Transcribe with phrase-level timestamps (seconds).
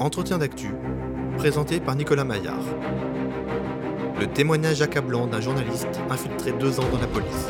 [0.00, 0.70] Entretien d'actu,
[1.38, 2.64] présenté par Nicolas Maillard.
[4.18, 7.46] Le témoignage accablant d'un journaliste infiltré deux ans dans la police.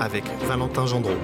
[0.00, 1.16] Avec Valentin Gendreau.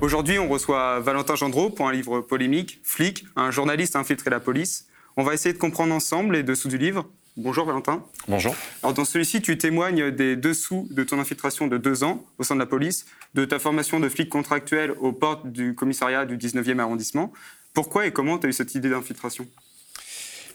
[0.00, 4.86] Aujourd'hui, on reçoit Valentin Gendreau pour un livre polémique, Flic, un journaliste infiltré la police.
[5.16, 7.06] On va essayer de comprendre ensemble les dessous du livre.
[7.36, 8.04] Bonjour Valentin.
[8.28, 8.54] Bonjour.
[8.82, 12.54] Alors dans celui-ci, tu témoignes des dessous de ton infiltration de deux ans au sein
[12.54, 16.80] de la police, de ta formation de flic contractuel aux portes du commissariat du 19e
[16.80, 17.32] arrondissement.
[17.72, 19.46] Pourquoi et comment tu as eu cette idée d'infiltration?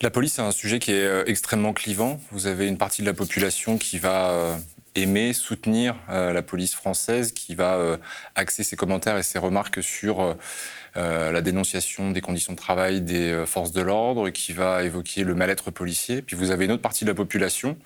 [0.01, 2.19] La police, c'est un sujet qui est euh, extrêmement clivant.
[2.31, 4.57] Vous avez une partie de la population qui va euh,
[4.95, 7.97] aimer, soutenir euh, la police française, qui va
[8.35, 10.35] axer ses commentaires et ses remarques sur
[10.95, 15.71] la dénonciation des conditions de travail des forces de l'ordre, qui va évoquer le mal-être
[15.71, 16.21] policier.
[16.21, 17.77] Puis vous avez une autre partie de la population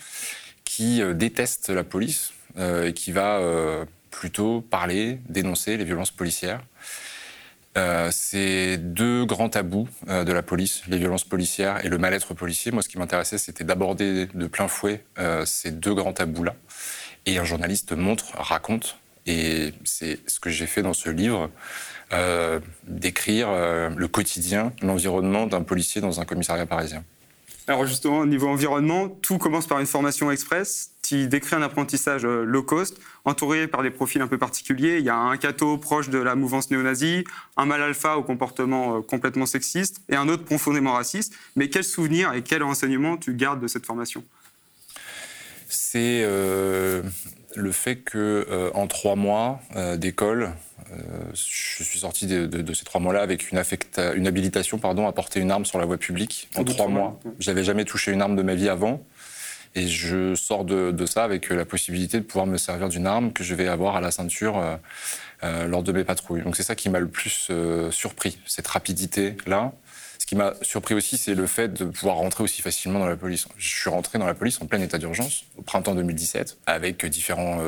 [0.64, 3.42] qui déteste la police et qui va
[4.12, 6.62] plutôt parler, dénoncer les violences policières.
[7.78, 12.34] Euh, c'est deux grands tabous euh, de la police, les violences policières et le mal-être
[12.34, 12.72] policier.
[12.72, 16.56] Moi, ce qui m'intéressait, c'était d'aborder de plein fouet euh, ces deux grands tabous-là.
[17.30, 21.52] Et un journaliste montre, raconte, et c'est ce que j'ai fait dans ce livre,
[22.88, 23.50] d'écrire
[23.96, 27.04] le quotidien, l'environnement d'un policier dans un commissariat parisien.
[27.70, 32.26] Alors justement, au niveau environnement, tout commence par une formation express qui décrit un apprentissage
[32.26, 34.98] euh, low cost, entouré par des profils un peu particuliers.
[34.98, 37.26] Il y a un cato proche de la mouvance néo-nazie,
[37.58, 41.36] un mal alpha au comportement euh, complètement sexiste et un autre profondément raciste.
[41.56, 44.24] Mais quel souvenir et quel renseignement tu gardes de cette formation?
[45.70, 47.02] C'est euh,
[47.56, 49.62] le fait que en trois mois
[49.98, 50.52] d'école,
[51.34, 53.62] je suis sorti de, ces trois mois-là avec une,
[54.16, 57.20] une habilitation pardon, à porter une arme sur la voie publique en trois mois.
[57.40, 59.02] J'avais jamais touché une arme de ma vie avant.
[59.76, 63.44] Et je sors de, ça avec la possibilité de pouvoir me servir d'une arme que
[63.44, 64.76] je vais avoir à la ceinture euh,
[65.44, 66.42] euh, lors de mes patrouilles.
[66.42, 69.72] Donc c'est ça qui m'a le plus euh, surpris, cette rapidité-là.
[70.30, 73.48] Qui m'a surpris aussi, c'est le fait de pouvoir rentrer aussi facilement dans la police.
[73.58, 77.60] Je suis rentré dans la police en plein état d'urgence au printemps 2017, avec différents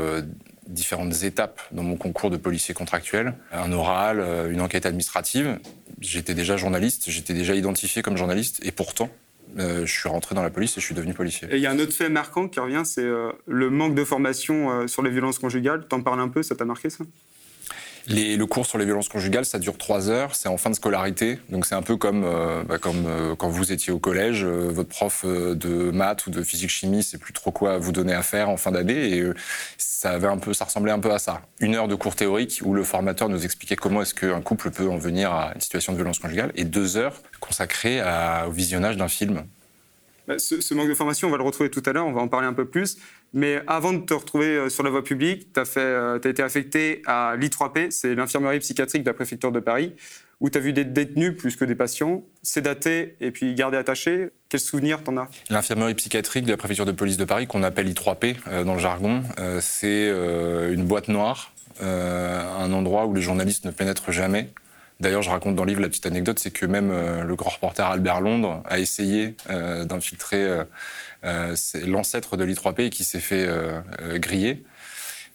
[0.68, 5.60] différentes étapes dans mon concours de policier contractuel, un oral, euh, une enquête administrative.
[6.00, 9.10] J'étais déjà journaliste, j'étais déjà identifié comme journaliste, et pourtant,
[9.58, 11.48] euh, je suis rentré dans la police et je suis devenu policier.
[11.52, 14.04] Et il y a un autre fait marquant qui revient, c'est euh, le manque de
[14.04, 15.88] formation sur les violences conjugales.
[15.88, 17.04] T'en parles un peu, ça t'a marqué ça?
[18.08, 21.40] Le cours sur les violences conjugales, ça dure trois heures, c'est en fin de scolarité,
[21.50, 24.90] donc c'est un peu comme, euh, bah, euh, quand vous étiez au collège, euh, votre
[24.90, 28.58] prof de maths ou de physique-chimie, c'est plus trop quoi vous donner à faire en
[28.58, 29.32] fin d'année, et
[29.78, 31.42] ça avait un peu, ça ressemblait un peu à ça.
[31.60, 34.90] Une heure de cours théorique où le formateur nous expliquait comment est-ce qu'un couple peut
[34.90, 38.02] en venir à une situation de violence conjugale, et deux heures consacrées
[38.48, 39.44] au visionnage d'un film.
[40.28, 42.28] Bah, ce, manque de formation, on va le retrouver tout à l'heure, on va en
[42.28, 42.98] parler un peu plus.
[43.34, 47.02] Mais avant de te retrouver euh, sur la voie publique, tu as, euh, été affecté
[47.06, 49.94] à l'I3P, c'est l'infirmerie psychiatrique de la préfecture de Paris,
[50.42, 54.32] où tu as vu des détenus plus que des patients, sédatés et puis gardés attachés.
[54.50, 55.30] Quel souvenir t'en as?
[55.50, 58.80] L'infirmerie psychiatrique de la préfecture de police de Paris, qu'on appelle I3P euh, dans le
[58.80, 59.24] jargon,
[59.62, 64.50] c'est une boîte noire, un endroit où les journalistes ne pénètrent jamais.
[65.00, 66.92] D'ailleurs, je raconte dans le livre la petite anecdote, c'est que même
[67.22, 70.64] le grand reporter Albert Londres a essayé d'infiltrer
[71.24, 71.56] euh,
[71.86, 73.48] l'ancêtre de l'I3P qui s'est fait
[74.16, 74.64] griller.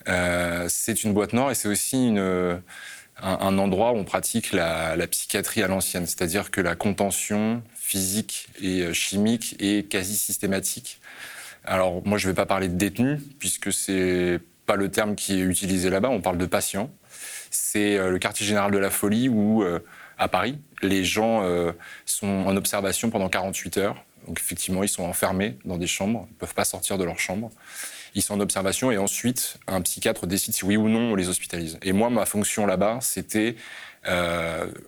[0.06, 5.68] c'est une boîte noire et c'est aussi un, endroit où on pratique la, psychiatrie à
[5.68, 11.00] l'ancienne, c'est-à-dire que la contention physique et chimique est quasi systématique.
[11.64, 15.34] Alors moi, je ne vais pas parler de détenus puisque c'est pas le terme qui
[15.40, 16.08] est utilisé là-bas.
[16.08, 16.90] On parle de patients
[17.50, 19.80] c'est euh, le quartier général de la folie où, euh,
[20.18, 21.72] à Paris, les gens euh,
[22.04, 24.04] sont en observation pendant 48 heures.
[24.26, 27.18] Donc effectivement, ils sont enfermés dans des chambres, ils ne peuvent pas sortir de leur
[27.18, 27.50] chambre.
[28.14, 31.28] Ils sont en observation et ensuite, un psychiatre décide si oui ou non on les
[31.28, 31.78] hospitalise.
[31.82, 33.56] Et moi, ma fonction là-bas, c'était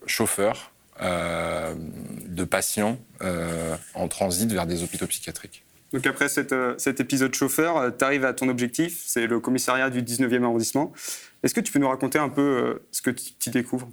[0.06, 2.98] chauffeur de patients
[3.94, 5.64] en transit vers des hôpitaux psychiatriques.
[5.92, 10.44] Donc après cet épisode chauffeur, tu arrives à ton objectif, c'est le commissariat du 19e
[10.44, 10.92] arrondissement.
[11.42, 13.88] Est-ce que tu peux nous raconter un peu euh, ce que tu découvres?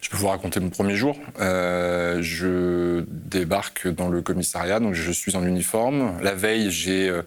[0.00, 1.18] Je peux vous raconter mon premier jour.
[1.40, 6.18] Euh, je débarque dans le commissariat, donc je suis en uniforme.
[6.22, 7.22] La veille, j'ai euh,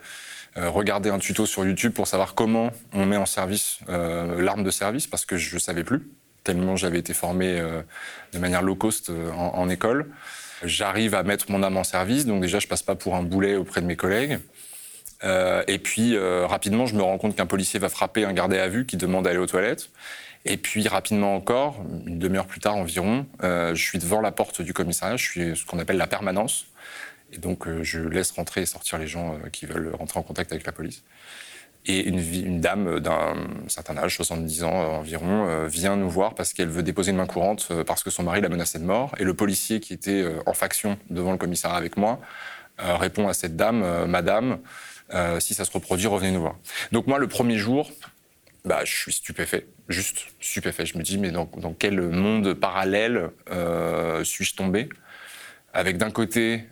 [0.56, 5.08] regardé un tuto sur YouTube pour savoir comment on met en service l'arme de service,
[5.08, 6.08] parce que je ne savais plus,
[6.44, 7.62] tellement j'avais été formé
[8.34, 10.08] de manière low cost en, en école.
[10.64, 13.56] J'arrive à mettre mon arme en service, donc déjà je passe pas pour un boulet
[13.56, 14.40] auprès de mes collègues.
[15.24, 18.58] Euh, et puis euh, rapidement, je me rends compte qu'un policier va frapper un gardé
[18.58, 19.90] à vue qui demande d'aller aux toilettes.
[20.46, 24.62] Et puis rapidement encore, une demi-heure plus tard environ, euh, je suis devant la porte
[24.62, 26.66] du commissariat, je suis ce qu'on appelle la permanence.
[27.32, 30.66] Et donc je laisse rentrer et sortir les gens qui veulent rentrer en contact avec
[30.66, 31.04] la police.
[31.86, 33.34] Et une, une dame d'un
[33.68, 37.72] certain âge, 70 ans environ, vient nous voir parce qu'elle veut déposer une main courante
[37.88, 39.16] parce que son mari l'a menacée de mort.
[39.18, 42.20] Et le policier qui était en faction devant le commissariat avec moi
[42.78, 44.60] répond à cette dame, Madame,
[45.40, 46.56] si ça se reproduit, revenez nous voir.
[46.92, 47.90] Donc moi, le premier jour,
[48.66, 50.86] bah, je suis stupéfait, juste stupéfait.
[50.86, 54.90] Je me dis, mais dans, quel monde parallèle euh, suis-je tombé?
[55.74, 56.64] Avec d'un côté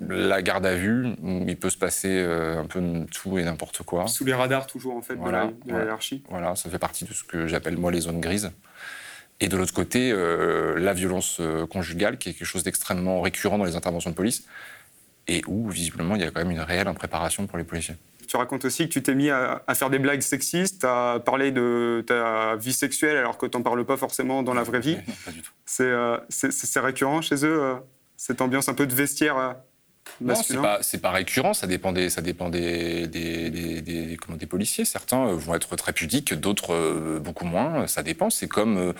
[0.00, 2.80] la garde à vue, où il peut se passer euh, un peu
[3.12, 4.06] tout et n'importe quoi.
[4.08, 6.22] Sous les radars toujours, en fait, voilà, de la hiérarchie.
[6.28, 8.52] Voilà, ça fait partie de ce que j'appelle moi les zones grises.
[9.40, 11.40] Et de l'autre côté, euh, la violence
[11.70, 14.46] conjugale, qui est quelque chose d'extrêmement récurrent dans les interventions de police,
[15.28, 17.96] et où, visiblement, il y a quand même une réelle impréparation pour les policiers.
[18.26, 22.04] Tu racontes aussi que tu t'es mis à, faire des blagues sexistes, à parler de
[22.06, 24.96] ta vie sexuelle alors que tu n'en parles pas forcément dans la vraie vie.
[25.24, 25.52] pas du tout.
[25.80, 27.74] Euh, c'est récurrent chez eux, euh,
[28.16, 29.56] cette ambiance un peu de vestiaire
[30.22, 34.36] euh, non, c'est pas, pas récurrent, ça dépend des, ça dépend des, des, des, comment,
[34.36, 34.84] des policiers.
[34.84, 38.30] Certains vont être très pudiques, d'autres euh, beaucoup moins, ça dépend.
[38.30, 38.92] C'est comme euh,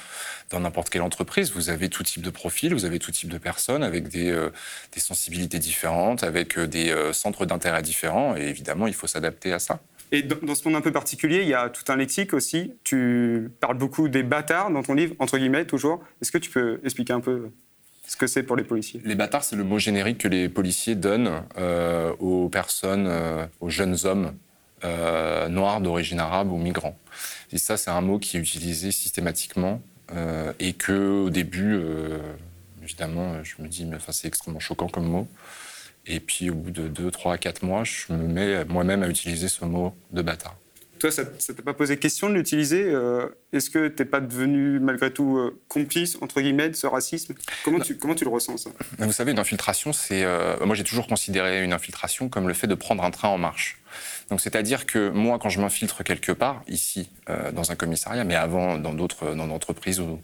[0.50, 3.38] dans n'importe quelle entreprise, vous avez tout type de profil, vous avez tout type de
[3.38, 4.50] personnes avec des, euh,
[4.92, 9.80] des sensibilités différentes, avec des centres d'intérêt différents, et évidemment, il faut s'adapter à ça.
[10.12, 12.74] Et dans, ce monde un peu particulier, il y a tout un lexique aussi.
[12.84, 16.02] Tu parles beaucoup des bâtards dans ton livre, entre guillemets, toujours.
[16.22, 17.50] Est-ce que tu peux expliquer un peu
[18.06, 19.00] ce que c'est pour les policiers.
[19.04, 23.70] Les bâtards, c'est le mot générique que les policiers donnent euh, aux personnes, euh, aux
[23.70, 24.32] jeunes hommes
[24.84, 26.96] euh, noirs d'origine arabe ou migrants.
[27.52, 29.80] Et ça, c'est un mot qui est utilisé systématiquement
[30.60, 31.80] et que au début,
[32.80, 35.26] évidemment, je me dis, mais enfin, c'est extrêmement choquant comme mot.
[36.06, 39.48] Et puis, au bout de 2, 3, 4 mois, je me mets moi-même à utiliser
[39.48, 40.56] ce mot de bâtard.
[40.98, 44.20] Toi, ça ne t'a pas posé question de l'utiliser euh, Est-ce que tu n'es pas
[44.20, 47.34] devenu, malgré tout, euh, complice, entre guillemets, de ce racisme?
[47.64, 48.70] Comment tu, comment tu le ressens, ça?
[48.98, 50.24] Vous savez, une infiltration, c'est...
[50.24, 53.38] Euh, moi, j'ai toujours considéré une infiltration comme le fait de prendre un train en
[53.38, 53.78] marche.
[54.30, 57.10] Donc, c'est-à-dire que moi, quand je m'infiltre quelque part, ici,
[57.52, 60.20] dans un commissariat, mais avant, dans d'autres dans entreprises ou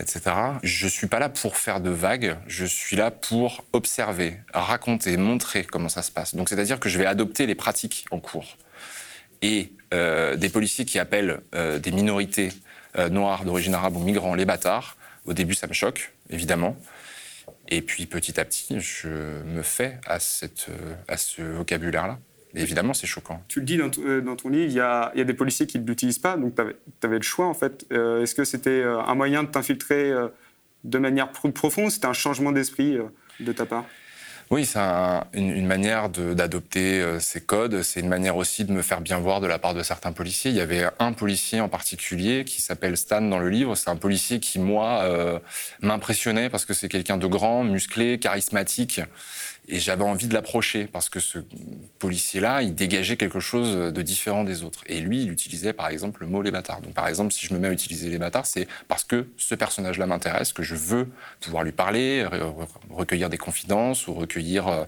[0.00, 0.20] etc.
[0.62, 5.64] Je suis pas là pour faire de vagues, je suis là pour observer, raconter, montrer
[5.64, 6.34] comment ça se passe.
[6.34, 8.56] Donc c'est-à-dire que je vais adopter les pratiques en cours
[9.42, 9.72] et
[10.36, 12.50] des policiers qui appellent euh, des minorités
[12.98, 14.96] euh, noires d'origine arabe ou migrants les bâtards,
[15.26, 16.76] au début ça me choque, évidemment.
[17.68, 22.18] Et puis petit à petit, je me fais à, ce vocabulaire-là.
[22.54, 23.42] Évidemment, c'est choquant.
[23.48, 25.78] Tu le dis dans, ton livre, il y, a, il y, a, des policiers qui
[25.78, 26.62] ne l'utilisent pas, donc tu
[27.06, 27.86] avais, le choix en fait.
[27.90, 30.12] Est-ce que c'était un moyen de t'infiltrer
[30.84, 31.90] de manière profonde?
[31.90, 32.98] C'était un changement d'esprit
[33.40, 33.86] de ta part?
[34.52, 34.78] Oui, c'est
[35.32, 37.82] une, manière d'adopter euh, ces codes.
[37.82, 40.50] C'est une manière aussi de me faire bien voir de la part de certains policiers.
[40.50, 43.74] Il y avait un policier en particulier qui s'appelle Stan dans le livre.
[43.76, 45.38] C'est un policier qui, moi, euh,
[45.80, 49.00] m'impressionnait parce que c'est quelqu'un de grand, musclé, charismatique.
[49.68, 51.38] Et j'avais envie de l'approcher parce que ce
[52.00, 54.82] policier-là, il dégageait quelque chose de différent des autres.
[54.86, 56.80] Et lui, il utilisait par exemple le mot les bâtards.
[56.80, 59.54] Donc par exemple, si je me mets à utiliser les bâtards, c'est parce que ce
[59.54, 61.08] personnage-là m'intéresse, que je veux
[61.40, 62.26] pouvoir lui parler,
[62.90, 64.84] recueillir des confidences ou recueillir euh,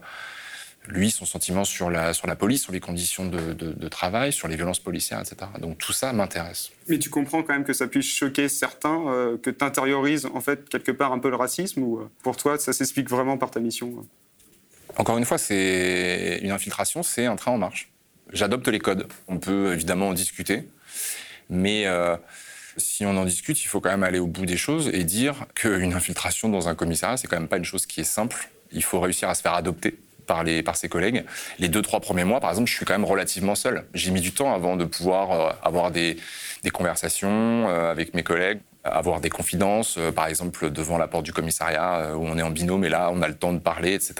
[0.88, 4.56] lui, son sentiment sur la, sur la police, sur les conditions de, travail, sur les
[4.56, 5.50] violences policières, etc.
[5.61, 6.73] Donc tout ça m'intéresse.
[6.88, 10.41] Mais tu comprends quand même que ça puisse choquer certains, euh, que tu intériorises en
[10.41, 13.50] fait quelque part un peu le racisme, ou euh, pour toi ça s'explique vraiment par
[13.50, 14.05] ta mission
[14.97, 17.91] encore une fois, c'est une infiltration, c'est un train en marche.
[18.33, 19.07] J'adopte les codes.
[19.29, 20.69] On peut évidemment en discuter,
[21.51, 22.17] mais euh,
[22.77, 25.47] si on en discute, il faut quand même aller au bout des choses et dire
[25.55, 28.49] qu'une infiltration dans un commissariat, c'est quand même pas une chose qui est simple.
[28.73, 31.25] Il faut réussir à se faire adopter par, les, par ses collègues.
[31.58, 33.85] Les deux, trois premiers mois, par exemple, je suis quand même relativement seul.
[33.94, 36.17] J'ai mis du temps avant de pouvoir euh, avoir des,
[36.63, 41.32] des conversations euh, avec mes collègues, avoir des confidences, par exemple devant la porte du
[41.32, 44.15] commissariat où on est en binôme et là on a le temps de parler, etc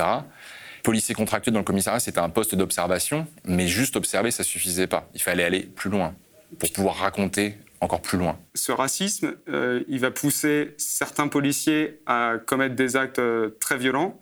[0.85, 5.09] policier contractuel dans le commissariat, c'était un poste d'observation, mais juste observer, ça suffisait pas.
[5.15, 6.15] Il fallait aller plus loin
[6.61, 8.39] pour pouvoir raconter encore plus loin.
[8.55, 14.21] Ce racisme, euh, il va pousser certains policiers à commettre des actes euh, très violents.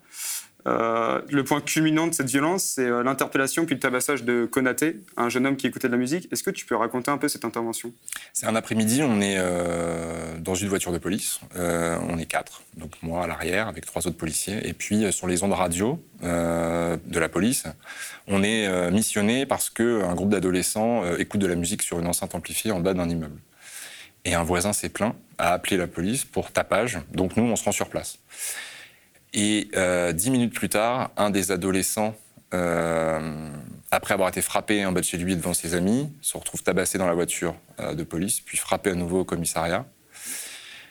[0.67, 5.01] Euh, le point culminant de cette violence, c'est euh, l'interpellation puis le tabassage de Konaté,
[5.17, 6.29] un jeune homme qui écoutait de la musique.
[6.33, 7.93] Est-ce que tu peux raconter un peu cette intervention?
[8.33, 11.41] C'est un après-midi, on est euh, dans une voiture de police.
[11.57, 14.67] on est quatre, donc moi à l'arrière avec trois autres policiers.
[14.67, 17.65] Et puis sur les ondes radio de la police,
[18.29, 22.71] on est missionné parce qu'un groupe d'adolescents écoute de la musique sur une enceinte amplifiée
[22.71, 23.39] en bas d'un immeuble.
[24.25, 27.01] Et un voisin s'est plaint, a appelé la police pour tapage.
[27.13, 28.19] Donc nous, on se rend sur place.
[29.35, 32.15] Et euh, dix minutes plus tard, un des adolescents,
[32.53, 33.51] euh,
[33.91, 36.99] après avoir été frappé en bas de chez lui devant ses amis, se retrouve tabassé
[36.99, 39.87] dans la voiture euh, de police, puis frappé à nouveau au commissariat.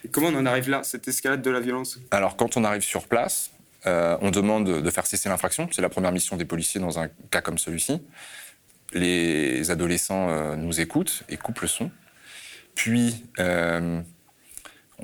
[0.03, 1.99] Et comment on en arrive là, cette escalade de la violence?
[2.09, 3.51] Alors, quand on arrive sur place,
[3.85, 5.69] on demande de faire cesser l'infraction.
[5.71, 8.01] C'est la première mission des policiers dans un cas comme celui-ci.
[8.93, 11.91] Les adolescents nous écoutent et coupent le son.
[12.73, 14.03] Puis, on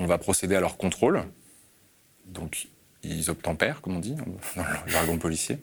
[0.06, 1.26] va procéder à leur contrôle.
[2.26, 2.68] Donc,
[3.10, 4.16] ils obtempèrent, comme on dit,
[4.56, 5.60] dans le jargon policier.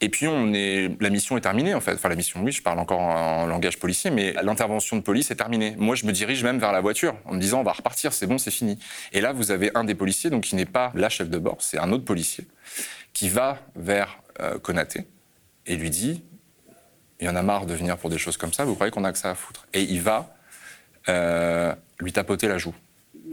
[0.00, 1.94] Et puis, on est, la mission est terminée, en fait.
[1.94, 5.36] Enfin, la mission, oui, je parle encore en, langage policier, mais l'intervention de police est
[5.36, 5.76] terminée.
[5.78, 8.26] Moi, je me dirige même vers la voiture en me disant, on va repartir, c'est
[8.26, 8.78] bon, c'est fini.
[9.12, 11.58] Et là, vous avez un des policiers, donc qui n'est pas la chef de bord,
[11.60, 12.46] c'est un autre policier,
[13.12, 15.06] qui va vers euh, Konaté
[15.66, 16.22] et lui dit,
[17.20, 19.04] il y en a marre de venir pour des choses comme ça, vous croyez qu'on
[19.04, 19.66] a que ça à foutre?
[19.72, 20.36] Et il va
[21.08, 22.74] euh, lui tapoter la joue.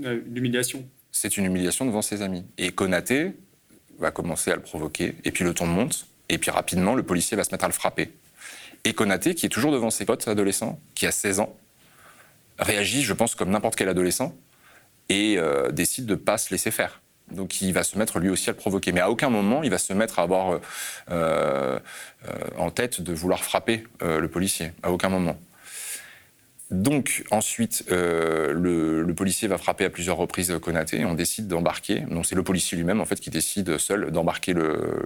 [0.06, 0.88] Euh, l'humiliation.
[1.12, 2.46] C'est une humiliation devant ses amis.
[2.58, 3.34] Et Konaté
[4.00, 7.38] va commencer à le provoquer, et puis le ton monte, et puis rapidement, le policier
[7.38, 8.12] va se mettre à le frapper.
[8.84, 11.56] Et Konaté, qui est toujours devant ses potes adolescents, qui a 16 ans,
[12.58, 14.36] réagit, je pense, comme n'importe quel adolescent,
[15.10, 17.02] et euh, décide de ne pas se laisser faire.
[17.30, 18.92] Donc il va se mettre lui aussi à le provoquer.
[18.92, 20.60] Mais à aucun moment, il va se mettre à avoir
[22.58, 24.74] en tête de vouloir frapper le policier.
[24.84, 25.38] À aucun moment.
[26.72, 32.00] Donc ensuite, euh, le, policier va frapper à plusieurs reprises Konaté et on décide d'embarquer.
[32.00, 34.56] Donc c'est le policier lui-même en fait qui décide seul d'embarquer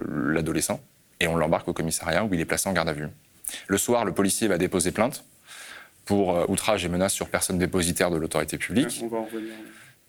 [0.08, 0.80] l'adolescent
[1.18, 3.08] et on l'embarque au commissariat où il est placé en garde à vue.
[3.66, 5.24] Le soir, le policier va déposer plainte
[6.04, 9.04] pour euh, outrage et menace sur personne dépositaire de l'autorité publique.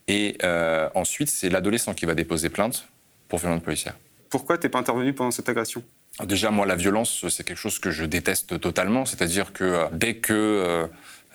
[0.07, 2.87] Et euh, ensuite, c'est l'adolescent qui va déposer plainte
[3.27, 3.95] pour violence policière.
[4.29, 5.83] Pourquoi t'es pas intervenu pendant cette agression?
[6.23, 9.05] Déjà, moi, la violence, c'est quelque chose que je déteste totalement.
[9.05, 10.87] C'est-à-dire que dès que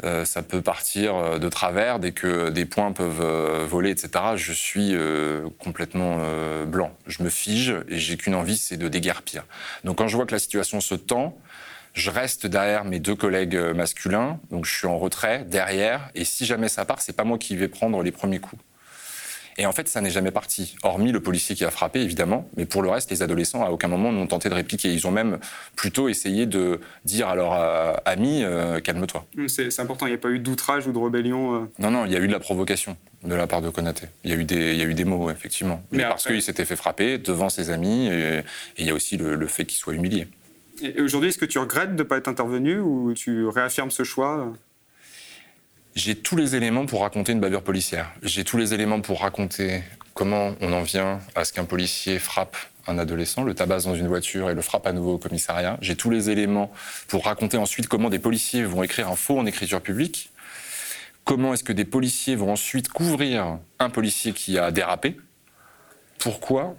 [0.05, 4.11] euh, ça peut partir euh, de travers dès que des points peuvent euh, voler, etc.
[4.37, 4.95] Je suis
[5.59, 6.19] complètement
[6.67, 6.93] blanc.
[7.07, 9.45] Je me fige et j'ai qu'une envie, c'est de déguerpir.
[9.85, 11.37] Donc quand je vois que la situation se tend,
[11.95, 16.47] je reste derrière mes deux collègues masculins, donc je suis en retrait derrière, et si
[16.47, 18.61] jamais ça part, c'est pas moi qui vais prendre les premiers coups.
[19.59, 22.49] Et en fait, ça n'est jamais parti, hormis le policier qui a frappé, évidemment.
[22.57, 24.93] Mais pour le reste, les adolescents, à aucun moment, n'ont tenté de répliquer.
[24.93, 25.39] Ils ont même
[25.77, 29.27] plutôt essayé de dire à leur euh, ami euh, calme-toi.
[29.49, 31.61] C'est important, il n'y a pas eu d'outrage ou de rébellion euh.
[31.79, 34.07] Non, non, il y a eu de la provocation de la part de Konaté.
[34.25, 35.83] Il y a eu des, il y a eu des mots, effectivement.
[35.93, 38.41] Mais, parce qu'il s'était fait frapper devant ses amis, et,
[38.79, 40.27] il y a aussi le, fait qu'il soit humilié.
[40.83, 44.03] Et aujourd'hui, est-ce que tu regrettes de ne pas être intervenu ou tu réaffirmes ce
[44.03, 44.53] choix
[45.95, 48.13] j'ai tous les éléments pour raconter une bavure policière.
[48.23, 49.83] J'ai tous les éléments pour raconter
[50.15, 52.57] comment on en vient à ce qu'un policier frappe
[52.87, 55.79] un adolescent, le tabasse dans une voiture et le frappe à nouveau au commissariat.
[55.81, 56.73] J'ai tous les éléments
[57.07, 60.31] pour raconter ensuite comment des policiers vont écrire un faux en écriture publique.
[61.25, 65.17] Comment est-ce que des policiers vont ensuite couvrir un policier qui a dérapé?
[66.19, 66.75] Pourquoi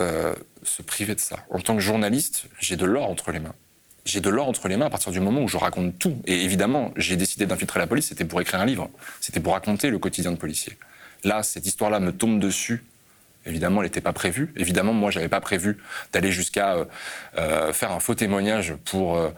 [0.00, 1.38] euh, se priver de ça?
[1.50, 3.54] En tant que journaliste, j'ai de l'or entre les mains
[4.08, 6.20] j'ai de l'or entre les mains à partir du moment où je raconte tout.
[6.26, 8.88] Et évidemment, j'ai décidé d'infiltrer la police, c'était pour écrire un livre,
[9.20, 10.78] c'était pour raconter le quotidien de policier.
[11.24, 12.84] Là, cette histoire-là me tombe dessus.
[13.44, 14.52] Évidemment, elle n'était pas prévue.
[14.56, 15.78] Évidemment, moi, j'avais pas prévu
[16.12, 16.84] d'aller jusqu'à euh,
[17.36, 19.28] euh, faire un faux témoignage pour euh,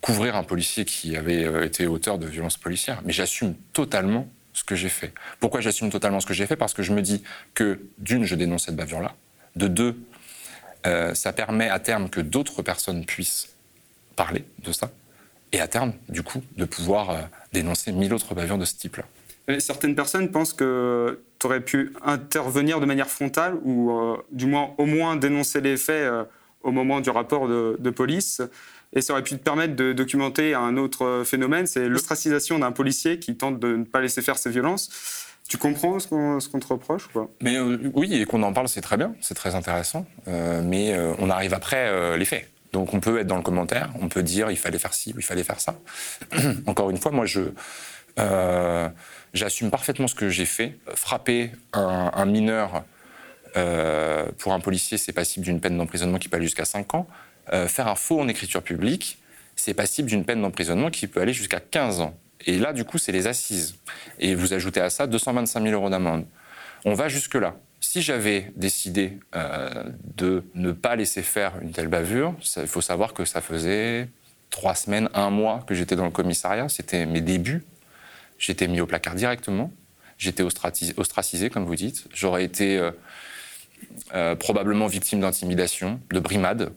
[0.00, 3.00] couvrir un policier qui avait été auteur de violences policières.
[3.04, 5.12] Mais j'assume totalement ce que j'ai fait.
[5.40, 6.56] Pourquoi j'assume totalement ce que j'ai fait?
[6.56, 7.22] Parce que je me dis
[7.54, 9.14] que, d'une, je dénonce cette bavure-là.
[9.56, 9.98] De deux,
[11.14, 13.50] ça permet à terme que d'autres personnes puissent
[14.20, 14.90] parler de ça,
[15.52, 17.22] et à terme, du coup, de pouvoir euh,
[17.54, 19.04] dénoncer mille autres bavures de ce type-là.
[19.58, 24.74] Certaines personnes pensent que tu aurais pu intervenir de manière frontale ou euh, du moins
[24.76, 26.24] au moins dénoncer les faits euh,
[26.62, 28.42] au moment du rapport de, police.
[28.92, 33.18] Et ça aurait pu te permettre de documenter un autre phénomène, c'est l'ostracisation d'un policier
[33.18, 34.90] qui tente de ne pas laisser faire ses violences.
[35.48, 37.28] Tu comprends ce qu'on te reproche ou pas?
[37.40, 37.58] Mais,
[37.94, 40.06] Oui, et qu'on en parle, c'est très bien, c'est très intéressant.
[40.26, 42.46] mais on arrive après les faits.
[42.72, 45.18] Donc on peut être dans le commentaire, on peut dire il fallait faire ci ou
[45.18, 45.74] il fallait faire ça.
[46.66, 47.52] Encore une fois, moi je
[48.18, 48.88] euh,
[49.34, 50.76] j'assume parfaitement ce que j'ai fait.
[50.94, 52.84] Frapper un, mineur
[53.56, 57.06] euh, pour un policier, c'est passible d'une peine d'emprisonnement qui peut aller jusqu'à 5 ans.
[57.52, 59.18] Euh, faire un faux en écriture publique,
[59.56, 62.16] c'est passible d'une peine d'emprisonnement qui peut aller jusqu'à 15 ans.
[62.46, 63.76] Et là, du coup, c'est les assises.
[64.18, 66.26] Et vous ajoutez à ça 225 000 euros d'amende.
[66.84, 67.56] On va jusque-là
[67.90, 69.82] si j'avais décidé euh,
[70.16, 74.08] de ne pas laisser faire une telle bavure, il faut savoir que ça faisait
[74.50, 76.68] trois semaines, un mois que j'étais dans le commissariat.
[76.68, 77.64] C'était mes débuts.
[78.38, 79.72] J'étais mis au placard directement.
[80.18, 82.06] J'étais ostracisé, comme vous dites.
[82.14, 82.92] J'aurais été euh,
[84.14, 86.72] euh, probablement victime d'intimidation, de brimade.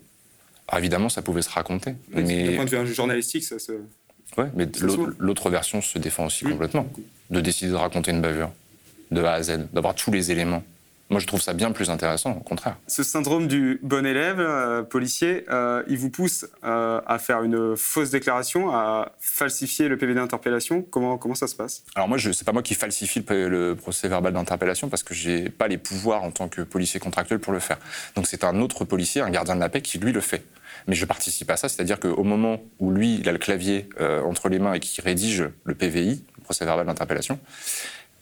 [0.75, 1.93] évidemment, ça pouvait se raconter.
[2.09, 2.49] mais...
[2.49, 3.73] Du point de vue journalistique, ça se.
[4.35, 4.67] Oui, mais
[5.19, 6.87] l'autre version se défend aussi complètement.
[7.29, 8.51] De décider de raconter une bavure,
[9.11, 10.63] de A à Z, d'avoir tous les éléments
[11.13, 12.75] Moi, je trouve ça bien plus intéressant, au contraire.
[12.87, 17.77] Ce syndrome du bon élève euh, policier, euh, il vous pousse euh, à faire une
[17.77, 20.81] fausse déclaration, à falsifier le PV d'interpellation.
[20.81, 21.83] Comment, comment ça se passe?
[21.93, 25.13] Alors moi, ce n'est pas moi qui falsifie le, le procès verbal d'interpellation parce que
[25.13, 27.77] je n'ai pas les pouvoirs en tant que policier contractuel pour le faire.
[28.15, 30.43] Donc c'est un autre policier, un gardien de la paix, qui lui le fait.
[30.87, 34.49] Mais je participe à ça, c'est-à-dire qu'au moment où lui, il a le clavier entre
[34.49, 37.39] les mains et qui rédige le PVI, le procès verbal d'interpellation,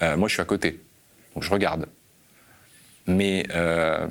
[0.02, 0.82] moi, je suis à côté.
[1.34, 1.88] Donc je regarde.
[3.08, 4.08] Mais euh,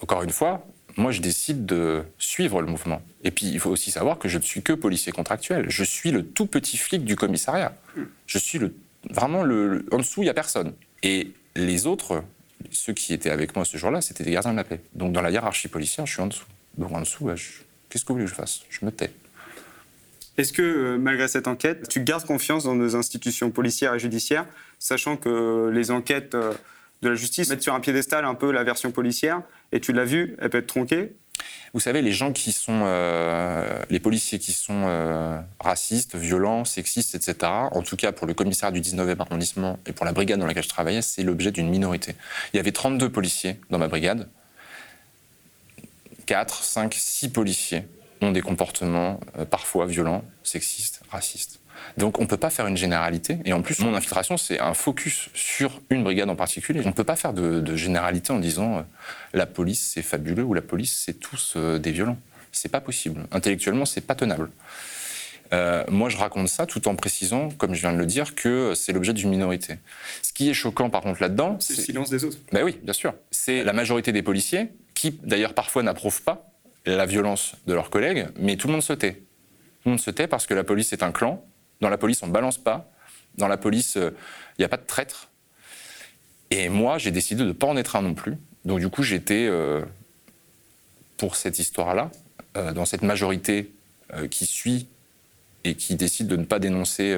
[0.00, 0.66] encore une fois,
[0.96, 3.00] moi, je décide de suivre le mouvement.
[3.22, 5.66] Et puis, il faut aussi savoir que je ne suis que policier contractuel.
[5.68, 7.72] Je suis le tout petit flic du commissariat.
[8.26, 8.74] Je suis le,
[9.10, 10.74] vraiment le, En dessous, il n'y a personne.
[11.02, 12.24] Et les autres,
[12.70, 14.80] ceux qui étaient avec moi ce jour-là, c'était des gardiens de la paix.
[14.94, 16.46] Donc, dans la hiérarchie policière, je suis en dessous.
[16.76, 17.30] Donc, en dessous,
[17.88, 18.62] qu'est-ce que vous voulez que je fasse?
[18.68, 19.10] Je me tais.
[20.36, 24.46] Est-ce que, euh, malgré cette enquête, tu gardes confiance dans nos institutions policières et judiciaires,
[24.78, 26.54] sachant que les enquêtes euh,
[27.02, 30.04] de la justice mettent sur un piédestal un peu la version policière, et tu l'as
[30.04, 31.14] vu, elle peut être tronquée
[31.72, 37.36] vous savez, les gens qui sont, euh, les policiers qui sont racistes, violents, sexistes, etc.,
[37.70, 40.64] en tout cas pour le commissariat du 19e arrondissement et pour la brigade dans laquelle
[40.64, 42.16] je travaillais, c'est l'objet d'une minorité.
[42.52, 44.28] Il y avait 32 policiers dans ma brigade,
[46.28, 47.84] 4, 5, 6 policiers
[48.20, 51.57] ont des comportements euh, parfois violents, sexistes, racistes.
[51.96, 53.38] Donc on ne peut pas faire une généralité.
[53.44, 56.80] Et en plus, mon infiltration, c'est un focus sur une brigade en particulier.
[56.84, 58.82] On ne peut pas faire de, généralité en disant euh,
[59.32, 62.18] la police, c'est fabuleux ou la police, c'est tous euh, des violents.
[62.52, 63.26] C'est pas possible.
[63.30, 64.50] Intellectuellement, c'est pas tenable.
[65.88, 68.92] moi, je raconte ça tout en précisant, comme je viens de le dire, que c'est
[68.92, 69.76] l'objet d'une minorité.
[70.22, 72.38] Ce qui est choquant, par contre, là-dedans, c'est le silence des autres.
[72.52, 73.14] Ben oui, bien sûr.
[73.30, 76.48] C'est la majorité des policiers qui, d'ailleurs, parfois n'approuvent pas
[76.86, 79.12] la violence de leurs collègues, mais tout le monde se tait.
[79.14, 81.44] Tout le monde se tait parce que la police est un clan.
[81.80, 82.90] Dans la police, on ne balance pas.
[83.36, 84.10] Dans la police, il euh,
[84.58, 85.28] n'y a pas de traître.
[86.50, 88.36] Et moi, j'ai décidé de ne pas en être un non plus.
[88.64, 89.84] Donc du coup, j'étais, euh,
[91.16, 92.10] pour cette histoire-là,
[92.56, 93.72] euh, dans cette majorité
[94.30, 94.86] qui suit
[95.64, 97.14] et qui décide de ne pas dénoncer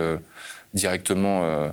[0.74, 1.68] directement euh,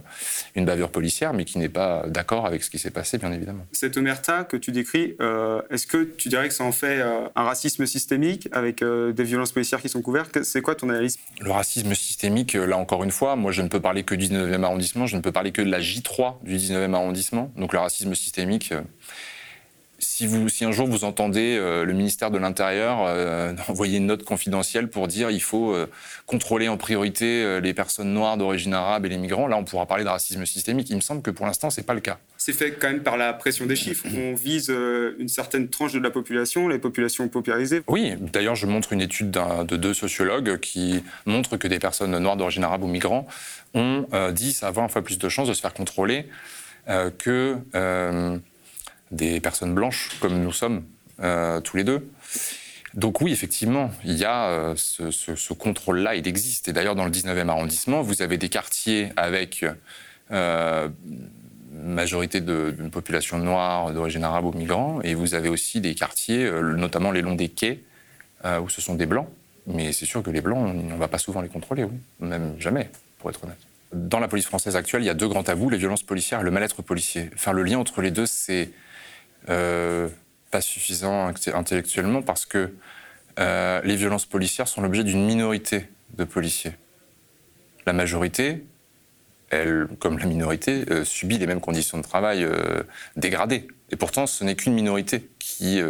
[0.55, 3.65] une bavure policière, mais qui n'est pas d'accord avec ce qui s'est passé, bien évidemment.
[3.71, 7.27] Cette omerta que tu décris, euh, est-ce que tu dirais que ça en fait euh,
[7.35, 10.43] un racisme systémique avec des violences policières qui sont couvertes?
[10.43, 11.17] C'est quoi ton analyse?
[11.39, 14.63] Le racisme systémique, là encore une fois, moi je ne peux parler que du 19e
[14.63, 17.51] arrondissement, je ne peux parler que de la J3 du 19e arrondissement.
[17.55, 18.73] Donc le racisme systémique,
[19.99, 24.07] si, vous, si un jour vous entendez euh, le ministère de l'Intérieur euh, envoyer une
[24.07, 25.87] note confidentielle pour dire il faut euh,
[26.25, 30.03] contrôler en priorité les personnes noires d'origine arabe et les migrants, là on pourra parler
[30.03, 30.89] de racisme systémique.
[30.89, 32.19] Il me semble que pour l'instant c'est pas le cas.
[32.37, 34.05] C'est fait quand même par la pression des chiffres.
[34.15, 37.81] On vise une certaine tranche de la population, les populations paupérisées.
[37.87, 42.37] Oui, d'ailleurs je montre une étude de deux sociologues qui montrent que des personnes noires
[42.37, 43.27] d'origine arabe ou migrants
[43.73, 46.25] ont 10 à 20 fois plus de chances de se faire contrôler
[47.17, 47.57] que
[49.11, 50.83] des personnes blanches, comme nous sommes
[51.21, 52.09] euh, tous les deux.
[52.93, 56.67] Donc oui, effectivement, il y a euh, ce, contrôle-là, il existe.
[56.67, 59.65] Et d'ailleurs, dans le 19e arrondissement, vous avez des quartiers avec
[60.31, 60.89] euh,
[61.73, 67.11] majorité d'une population noire d'origine arabe ou migrants, et vous avez aussi des quartiers, notamment
[67.11, 67.83] les longs des quais,
[68.45, 69.27] où ce sont des blancs.
[69.67, 71.97] Mais c'est sûr que les blancs, on ne va pas souvent les contrôler, oui.
[72.19, 72.89] même jamais,
[73.19, 73.57] pour être honnête.
[73.93, 76.43] Dans la police française actuelle, il y a deux grands tabous, les violences policières et
[76.43, 77.29] le mal-être policier.
[77.35, 78.86] Faire le lien entre les deux, c'est euh,
[79.45, 82.73] pas suffisant intellectuellement parce que
[83.39, 86.73] euh, les violences policières sont l'objet d'une minorité de policiers.
[87.85, 88.65] La majorité,
[89.49, 92.47] elle, comme la minorité, euh, subit les mêmes conditions de travail
[93.15, 93.67] dégradées.
[93.91, 95.81] Et pourtant, ce n'est qu'une minorité qui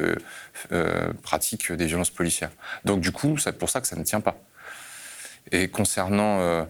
[1.24, 2.52] pratique des violences policières.
[2.86, 4.38] Donc du coup, c'est pour ça que ça ne tient pas.
[5.52, 6.68] Et concernant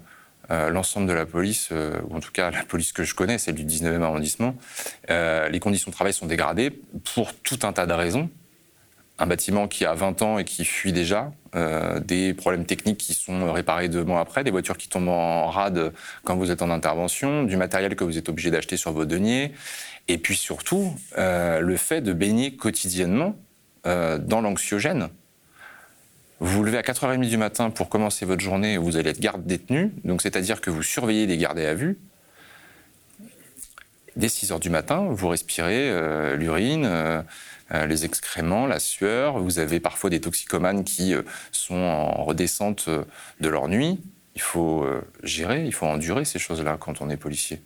[0.49, 3.37] euh, l'ensemble de la police, euh, ou en tout cas la police que je connais,
[3.37, 4.55] celle du 19e arrondissement,
[5.09, 6.71] euh, les conditions de travail sont dégradées
[7.13, 8.29] pour tout un tas de raisons.
[9.19, 11.31] Un bâtiment qui a 20 ans et qui fuit déjà,
[12.05, 15.91] des problèmes techniques qui sont réparés deux mois après, des voitures qui tombent en rade
[16.23, 19.53] quand vous êtes en intervention, du matériel que vous êtes obligé d'acheter sur vos deniers,
[20.07, 23.35] et puis surtout le fait de baigner quotidiennement
[23.85, 25.09] dans l'anxiogène
[26.39, 29.45] vous vous levez à 4h30 du matin pour commencer votre journée, vous allez être garde
[29.45, 31.97] détenu, donc c'est-à-dire que vous surveillez les gardés à vue.
[34.15, 37.21] Dès 6h du matin, vous respirez euh, l'urine, euh,
[37.71, 39.37] euh, les excréments, la sueur.
[39.37, 41.13] Vous avez parfois des toxicomanes qui
[41.51, 43.99] sont en redescente de leur nuit.
[44.33, 44.87] Il faut
[45.23, 47.61] gérer, il faut endurer ces choses-là quand on est policier.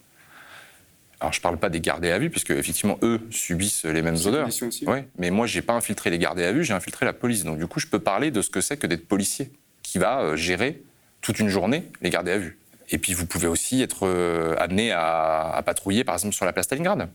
[1.21, 4.17] Alors, je ne parle pas des gardés à vue, puisque effectivement, eux subissent les mêmes
[4.25, 4.49] odeurs.
[4.87, 7.43] Oui, mais moi, je n'ai pas infiltré les gardés à vue, j'ai infiltré la police.
[7.43, 9.51] Donc, du coup, je peux parler de ce que c'est que d'être policier,
[9.83, 10.81] qui va euh, gérer
[11.21, 12.57] toute une journée les gardés à vue.
[12.89, 16.65] Et puis, vous pouvez aussi être euh, amené à, patrouiller, par exemple, sur la place
[16.65, 17.07] Stalingrad.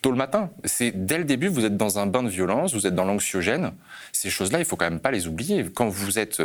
[0.00, 0.48] tôt le matin.
[0.64, 3.72] C'est dès le début, vous êtes dans un bain de violence, vous êtes dans l'anxiogène.
[4.12, 5.66] Ces choses-là, il faut quand même pas les oublier.
[5.74, 6.42] Quand vous êtes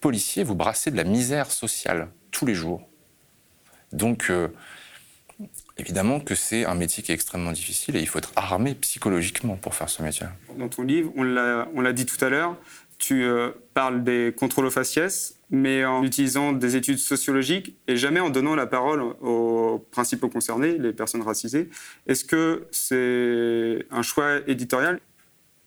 [0.00, 2.88] policier, vous brassez de la misère sociale tous les jours.
[3.92, 4.48] Donc, euh,
[5.78, 9.56] évidemment que c'est un métier qui est extrêmement difficile et il faut être armé psychologiquement
[9.56, 10.26] pour faire ce métier.
[10.58, 11.22] Dans ton livre, on
[11.80, 12.56] l'a dit tout à l'heure,
[12.98, 18.20] tu euh, parles des contrôles aux faciès, mais en utilisant des études sociologiques et jamais
[18.20, 21.68] en donnant la parole aux principaux concernés, les personnes racisées.
[22.06, 25.00] Est-ce que c'est un choix éditorial?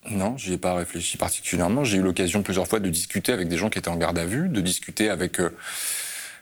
[0.09, 1.83] Non, j'y ai pas réfléchi particulièrement.
[1.83, 4.25] J'ai eu l'occasion plusieurs fois de discuter avec des gens qui étaient en garde à
[4.25, 5.49] vue, de discuter avec, euh,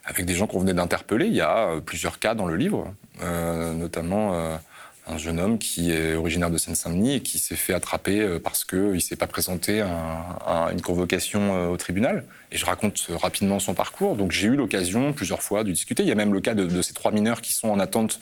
[0.05, 1.27] avec des gens qu'on venait d'interpeller.
[1.27, 4.59] Il y a euh, plusieurs cas dans le livre, notamment
[5.07, 8.63] un jeune homme qui est originaire de Seine-Saint-Denis et qui s'est fait attraper euh, parce
[8.63, 12.23] qu'il ne s'est pas présenté à, une convocation euh, au tribunal.
[12.51, 14.15] Et je raconte rapidement son parcours.
[14.15, 16.03] Donc j'ai eu l'occasion plusieurs fois de discuter.
[16.03, 18.19] Il y a même le cas de, ces trois mineurs qui sont en attente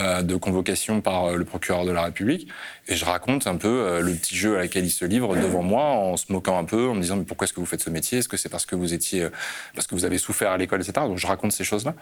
[0.00, 2.48] euh, de convocation par le procureur de la République.
[2.88, 5.84] Et je raconte un peu le petit jeu à laquelle il se livre devant moi
[5.84, 7.90] en se moquant un peu, en me disant mais pourquoi est-ce que vous faites ce
[7.90, 8.18] métier?
[8.18, 9.28] Est-ce que c'est parce que vous étiez,
[9.74, 11.06] parce que vous avez souffert à l'école, etc.
[11.06, 11.94] Donc je raconte ces choses-là.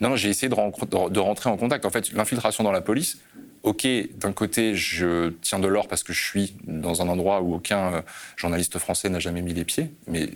[0.00, 1.86] Non, non j'ai essayé de rentrer en contact.
[1.86, 3.18] En fait, l'infiltration dans la police,
[3.64, 7.54] ok, d'un côté, je tiens de l'or parce que je suis dans un endroit où
[7.54, 8.02] aucun euh,
[8.36, 10.28] journaliste français n'a jamais mis les pieds, mais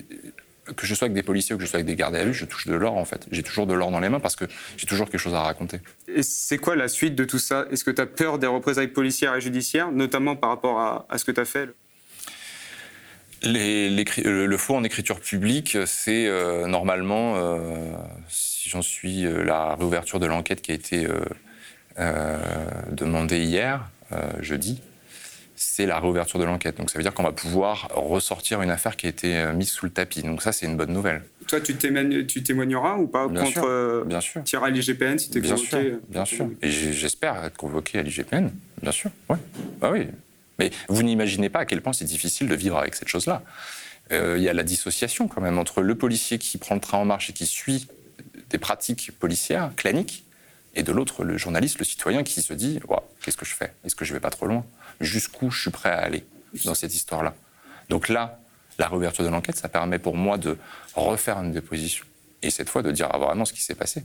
[0.76, 2.34] que je sois avec des policiers ou que je sois avec des gardes à vue,
[2.34, 3.26] je touche de l'or en fait.
[3.30, 5.80] J'ai toujours de l'or dans les mains parce que j'ai toujours quelque chose à raconter.
[6.08, 7.66] Et c'est quoi la suite de tout ça?
[7.70, 11.24] Est-ce que tu as peur des représailles policières et judiciaires, notamment par rapport à, ce
[11.24, 11.68] que tu as fait
[13.44, 17.92] le faux en écriture publique, c'est euh, normalement, euh,
[18.28, 21.06] si j'en suis la réouverture de l'enquête qui a été
[21.98, 22.38] euh,
[22.92, 24.80] demandé hier, euh, jeudi,
[25.56, 26.78] c'est la réouverture de l'enquête.
[26.78, 29.70] Donc ça veut dire qu'on va pouvoir ressortir une affaire qui a été euh, mise
[29.70, 30.22] sous le tapis.
[30.22, 31.22] Donc ça, c'est une bonne nouvelle.
[31.48, 31.76] Toi, tu,
[32.26, 34.64] tu témoigneras ou pas bien contre sûr, bien sûr.
[34.64, 36.48] à l'IGPN si tu es bien Sûr, bien sûr.
[36.62, 38.50] Et j'espère être convoqué à l'IGPN,
[38.82, 39.10] bien sûr.
[39.28, 39.38] Ouais.
[39.80, 40.08] Bah oui.
[40.58, 43.42] Mais vous n'imaginez pas à quel point c'est difficile de vivre avec cette chose-là.
[44.10, 47.04] Il y a la dissociation quand même entre le policier qui prend le train en
[47.04, 47.86] marche et qui suit
[48.50, 50.24] des pratiques policières claniques
[50.78, 52.78] et de l'autre, le journaliste, le citoyen qui se dit
[53.20, 53.72] Qu'est-ce que je fais?
[53.84, 54.64] Est-ce que je vais pas trop loin?
[55.00, 56.24] Jusqu'où je suis prêt à aller
[56.64, 57.34] dans cette histoire-là?
[57.88, 58.38] Donc là,
[58.78, 60.56] la réouverture de l'enquête, ça permet pour moi de
[60.94, 62.04] refaire une déposition
[62.42, 64.04] et cette fois de dire ah, vraiment ce qui s'est passé.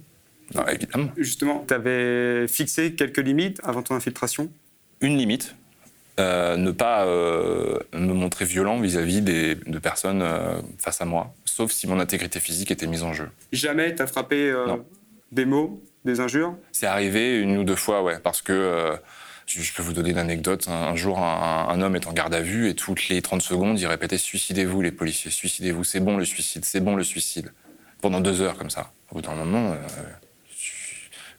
[0.72, 1.10] évidemment.
[1.16, 4.52] Justement, tu avais fixé quelques limites avant ton infiltration?
[5.00, 5.56] Une limite,
[6.20, 11.72] euh, ne pas euh, me montrer violent vis-à-vis de personnes euh, face à moi, sauf
[11.72, 13.30] si mon intégrité physique était mise en jeu.
[13.52, 14.54] Jamais t'as frappé
[15.32, 15.84] des mots?
[16.06, 16.56] Des injures?
[16.72, 18.96] C'est arrivé une ou deux fois, ouais, parce que euh,
[19.48, 20.68] je peux vous donner une anecdote.
[20.68, 23.88] Un, jour, un, homme est en garde à vue et toutes les 30 secondes, il
[23.88, 27.52] répétait Suicidez-vous, les policiers, suicidez-vous, c'est bon le suicide, c'est bon le suicide.
[28.02, 28.92] Pendant deux heures, comme ça.
[29.12, 29.78] Au bout d'un moment, euh,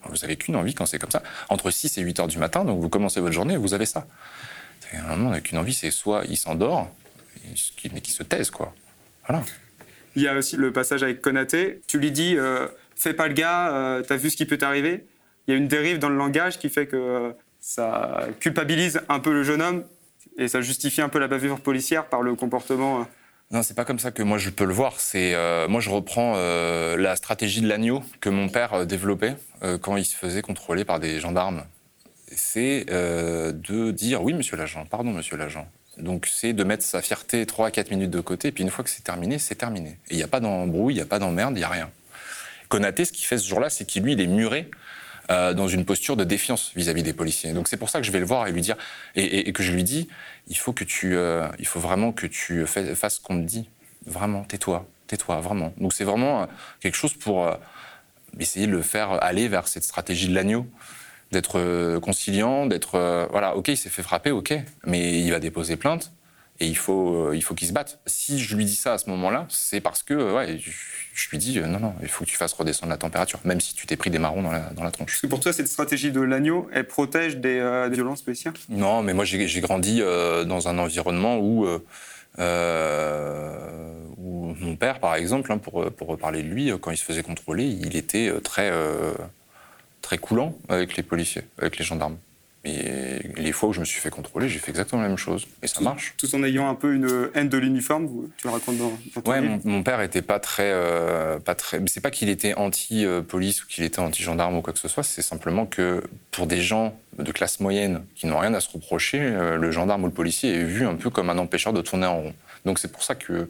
[0.09, 1.23] vous n'avez qu'une envie quand c'est comme ça.
[1.49, 4.07] Entre 6 et 8 heures du matin, donc vous commencez votre journée, vous avez ça.
[4.93, 6.91] À un moment, on n'a qu'une envie, c'est soit il s'endort,
[7.93, 8.75] mais qu'il se taise, quoi.
[9.27, 9.43] Voilà.
[10.17, 11.81] Il y a aussi le passage avec Konaté.
[11.87, 12.37] Tu lui dis.
[12.37, 15.07] Euh, fais pas le gars, euh, t'as vu ce qui peut t'arriver.
[15.47, 19.21] Il y a une dérive dans le langage qui fait que euh, ça culpabilise un
[19.21, 19.85] peu le jeune homme
[20.39, 23.01] et ça justifie un peu la bavure policière par le comportement.
[23.01, 23.05] Euh.
[23.51, 24.99] Non, c'est pas comme ça que moi je peux le voir.
[24.99, 25.37] C'est
[25.69, 29.37] moi je reprends la stratégie de l'agneau que mon père développait
[29.83, 31.63] quand il se faisait contrôler par des gendarmes.
[32.33, 35.69] C'est de dire oui, monsieur l'agent, pardon, monsieur l'agent.
[35.99, 38.71] Donc c'est de mettre sa fierté 3 à 4 minutes de côté, et puis une
[38.71, 39.99] fois que c'est terminé, c'est terminé.
[40.11, 41.91] il n'y a pas d'embrouille, il n'y a pas d'emmerde, il n'y a rien.
[42.69, 44.71] Konaté, ce qu'il fait ce jour-là, c'est qu'il lui, il est muré
[45.31, 47.53] euh, dans une posture de défiance vis-à-vis des policiers.
[47.55, 48.77] Donc c'est pour ça que je vais le voir et lui dire
[49.15, 50.07] et, que je lui dis
[50.49, 53.71] il faut que tu, euh, il faut vraiment que tu fasses ce qu'on te dit.
[54.05, 55.73] Vraiment, tais-toi, tais-toi, vraiment.
[55.79, 56.47] Donc c'est vraiment euh,
[56.81, 57.51] quelque chose pour
[58.39, 60.67] essayer de le faire aller vers cette stratégie de l'agneau,
[61.33, 66.13] d'être conciliant, d'être voilà, ok, il s'est fait frapper, ok, mais il va déposer plainte
[66.61, 67.99] et il faut, il faut qu'il se batte.
[68.07, 70.61] Si je lui dis ça à ce moment-là, c'est parce que ouais,
[71.15, 73.61] je lui dis euh, non, non, il faut que tu fasses redescendre la température, même
[73.61, 75.13] si tu t'es pris des marrons dans la, dans la tronche.
[75.13, 79.03] Parce que pour toi, cette stratégie de l'agneau, elle protège des, euh, violences policières Non,
[79.03, 81.75] mais moi j'ai grandi euh, dans un environnement où, où
[84.61, 87.65] mon père, par exemple, hein, pour, pour reparler de lui, quand il se faisait contrôler,
[87.65, 88.73] il était très,
[90.03, 92.17] très coulant avec les policiers, avec les gendarmes.
[92.67, 95.47] Et les fois où je me suis fait contrôler, j'ai fait exactement la même chose.
[95.63, 96.15] Et ça marche.
[96.17, 99.31] Tout en ayant un peu une haine de l'uniforme, tu le racontes dans, dans ton
[99.31, 100.71] Ouais, mon, père était pas très.
[100.73, 104.79] Euh, pas très c'est pas qu'il était anti-police ou qu'il était anti-gendarme ou quoi que
[104.79, 108.61] ce soit, c'est simplement que pour des gens de classe moyenne qui n'ont rien à
[108.61, 111.75] se reprocher, euh, le gendarme ou le policier est vu un peu comme un empêcheur
[111.75, 112.35] de tourner en rond.
[112.65, 113.47] Donc c'est pour ça qu'il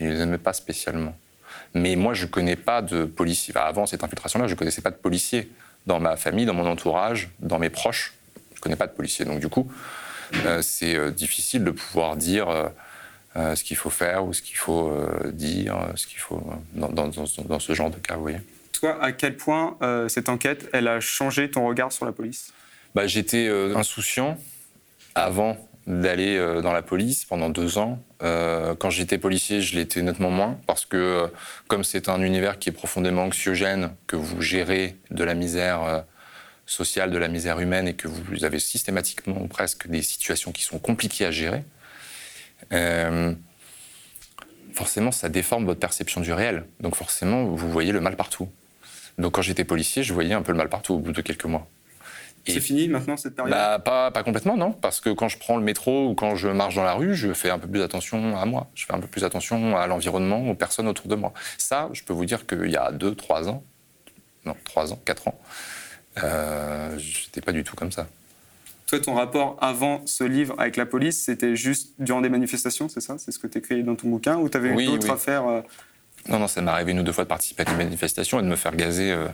[0.00, 1.14] ne les aimait pas spécialement.
[1.74, 3.54] Mais moi, je connais pas de policier.
[3.56, 5.50] avant cette infiltration-là, je connaissais pas de policier
[5.86, 8.14] dans ma famille, dans mon entourage, dans mes proches
[8.60, 9.24] Je connais pas de policier.
[9.24, 9.70] Donc du coup,
[10.60, 12.70] c'est difficile de pouvoir dire
[13.34, 14.94] ce qu'il faut faire ou ce qu'il faut
[15.32, 16.42] dire, ce qu'il faut
[16.74, 18.40] dans, dans, dans, ce genre de cas, vous voyez.
[18.72, 22.52] Toi, à quel point cette enquête, elle a changé ton regard sur la police?
[22.94, 24.38] Bah, J'étais insouciant
[25.14, 28.02] avant d'aller euh, dans la police pendant deux ans.
[28.22, 31.26] Euh, quand j'étais policier, je l'étais nettement moins parce que euh,
[31.68, 36.04] comme c'est un univers qui est profondément anxiogène, que vous gérez de la misère
[36.70, 40.78] sociale, de la misère humaine et que vous avez systématiquement presque des situations qui sont
[40.78, 41.64] compliquées à gérer,
[44.72, 46.64] forcément ça déforme votre perception du réel.
[46.78, 48.48] Donc forcément vous voyez le mal partout.
[49.18, 51.44] Donc quand j'étais policier, je voyais un peu le mal partout au bout de quelques
[51.44, 51.66] mois.
[52.46, 53.52] C'est fini maintenant cette période?
[53.52, 54.72] Bah, pas, pas complètement, non.
[54.72, 57.32] Parce que quand je prends le métro ou quand je marche dans la rue, je
[57.34, 58.70] fais un peu plus attention à moi.
[58.74, 61.34] Je fais un peu plus attention à l'environnement, aux personnes autour de moi.
[61.58, 63.62] Ça, je peux vous dire qu'il y a 2, 3 ans,
[64.46, 65.38] non, 3 ans, 4 ans,
[66.18, 68.08] euh, j'étais pas du tout comme ça.
[68.86, 73.00] Toi, ton rapport avant ce livre avec la police, c'était juste durant des manifestations, c'est
[73.00, 73.18] ça?
[73.18, 75.60] C'est ce que tu écris dans ton bouquin Ou tu avais oui, d'autres affaires euh?
[76.28, 78.42] Non, non, ça m'est arrivé une ou deux fois de participer à des manifestations et
[78.42, 79.12] de me faire gazer.
[79.12, 79.28] Euh,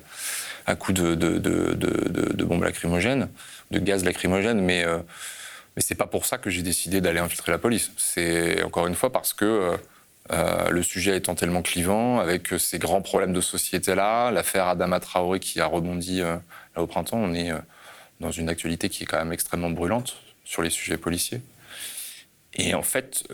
[0.66, 3.28] à coup de, de, de, bombes lacrymogènes,
[3.70, 4.98] de gaz lacrymogène, mais, euh,
[5.76, 7.92] mais c'est pas pour ça que j'ai décidé d'aller infiltrer la police.
[7.96, 9.76] C'est encore une fois parce que
[10.32, 15.38] euh, le sujet étant tellement clivant, avec ces grands problèmes de société-là, l'affaire Adama Traoré
[15.38, 16.20] qui a rebondi
[16.76, 17.50] là au printemps, on est
[18.20, 21.40] dans une actualité qui est quand même extrêmement brûlante sur les sujets policiers.
[22.54, 23.24] Et en fait,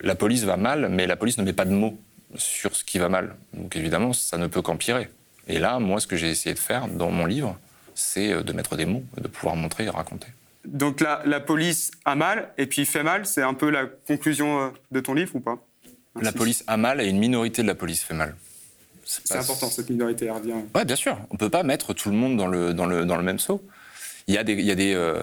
[0.00, 1.98] la police va mal, mais la police ne met pas de mots
[2.36, 3.34] sur ce qui va mal.
[3.54, 5.08] Donc évidemment, ça ne peut qu'empirer.
[5.48, 7.58] Et là, moi, ce que j'ai essayé de faire dans mon livre,
[7.94, 10.28] c'est euh, de mettre des mots, de pouvoir montrer et raconter.
[10.64, 14.60] Donc la, la police a mal et puis fait mal, c'est un peu la conclusion
[14.60, 15.58] euh, de ton livre ou pas?
[16.20, 18.36] La police a mal et une minorité de la police fait mal.
[19.24, 20.54] C'est important cette minorité, elle revient.
[20.74, 21.18] Oui, bien sûr.
[21.30, 23.38] On ne peut pas mettre tout le monde dans le, dans le, dans le même
[23.38, 23.62] seau.
[24.26, 25.22] Il y a des, il y a des, euh,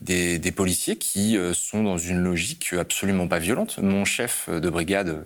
[0.00, 3.78] des, des, policiers qui sont dans une logique absolument pas violente.
[3.78, 5.24] Mon chef de brigade,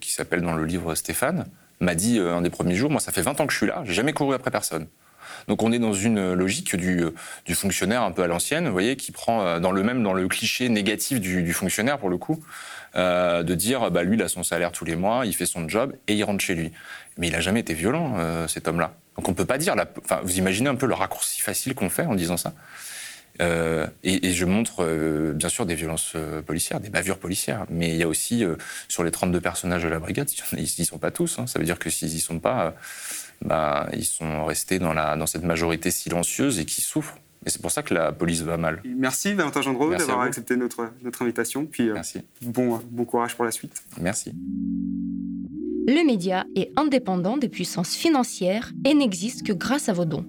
[0.00, 1.46] qui s'appelle dans le livre Stéphane,
[1.80, 3.66] m'a dit euh, un des premiers jours, moi ça fait 20 ans que je suis
[3.66, 4.86] là, j'ai jamais couru après personne.
[5.48, 7.04] Donc on est dans une logique du,
[7.54, 10.28] fonctionnaire un peu à l'ancienne, vous voyez, qui prend euh, dans le même dans le
[10.28, 12.42] cliché négatif du, fonctionnaire pour le coup,
[12.96, 15.68] euh, de dire bah lui il a son salaire tous les mois, il fait son
[15.68, 16.72] job et il rentre chez lui.
[17.18, 18.94] Mais il a jamais été violent euh, cet homme-là.
[19.16, 22.06] Donc on peut pas dire, enfin vous imaginez un peu le raccourci facile qu'on fait
[22.06, 22.54] en disant ça.
[23.40, 26.14] Et, je montre bien sûr des violences
[26.46, 28.44] policières, des bavures policières, mais il y a aussi
[28.86, 31.40] sur les 32 personnages de la brigade, ils n'y sont pas tous.
[31.40, 31.48] Hein.
[31.48, 32.74] Ça veut dire que s'ils n'y sont pas,
[33.44, 37.16] bah, ils sont restés dans, la, dans cette majorité silencieuse et qui souffrent.
[37.46, 38.80] Et c'est pour ça que la police va mal.
[38.84, 41.66] Merci Valentin Gendreau d'avoir accepté notre, notre invitation.
[41.66, 42.22] Puis Merci.
[42.40, 43.82] Bon, bon courage pour la suite.
[44.00, 44.32] Merci.
[45.86, 50.24] Le média est indépendant des puissances financières et n'existe que grâce à vos dons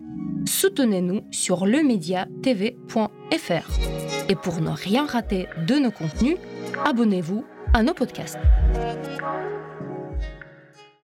[0.47, 4.29] soutenez-nous sur lemediatv.fr.
[4.29, 6.37] Et pour ne rien rater de nos contenus,
[6.83, 8.39] abonnez-vous à nos podcasts.